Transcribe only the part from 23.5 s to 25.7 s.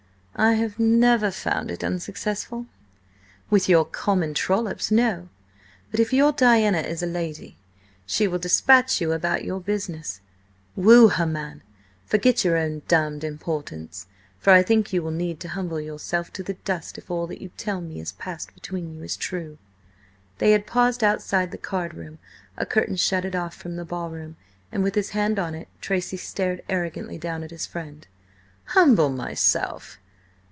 from the ball room, and with his hand on it,